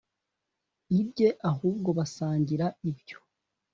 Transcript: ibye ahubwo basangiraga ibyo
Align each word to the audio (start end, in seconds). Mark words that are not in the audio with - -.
ibye 0.99 1.29
ahubwo 1.49 1.89
basangiraga 1.97 2.77
ibyo 2.91 3.17